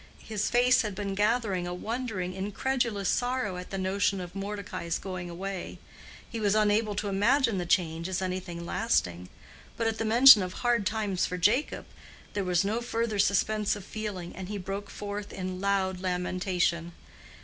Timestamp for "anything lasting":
8.19-9.29